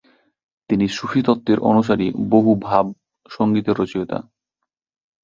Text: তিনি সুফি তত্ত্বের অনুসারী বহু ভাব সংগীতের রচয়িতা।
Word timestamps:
তিনি 0.69 0.85
সুফি 0.87 1.21
তত্ত্বের 1.25 1.59
অনুসারী 1.61 2.07
বহু 2.29 2.51
ভাব 2.61 2.85
সংগীতের 3.29 3.75
রচয়িতা। 3.79 4.17